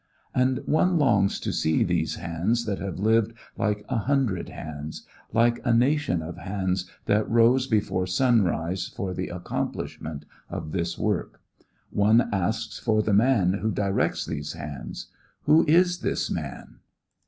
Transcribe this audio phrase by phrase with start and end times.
[0.33, 5.61] And one longs to see these hands that have lived like a hundred hands; like
[5.63, 11.39] a nation of hands that rose before sunrise for the accomplishment of this work.
[11.91, 15.05] One asks for the man who directs these hands.
[15.43, 16.77] Who is this man?